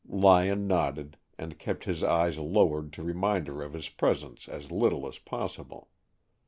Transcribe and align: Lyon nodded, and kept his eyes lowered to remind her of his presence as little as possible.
Lyon 0.09 0.65
nodded, 0.65 1.15
and 1.37 1.59
kept 1.59 1.83
his 1.83 2.01
eyes 2.03 2.39
lowered 2.39 2.91
to 2.93 3.03
remind 3.03 3.45
her 3.45 3.61
of 3.61 3.73
his 3.73 3.87
presence 3.89 4.49
as 4.49 4.71
little 4.71 5.07
as 5.07 5.19
possible. 5.19 5.89